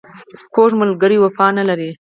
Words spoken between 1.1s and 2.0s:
وفا نه لري